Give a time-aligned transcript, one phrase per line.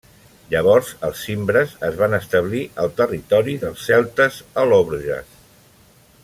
[0.51, 5.41] Llavors els cimbres es van establir al territori dels celtes al·lòbroges.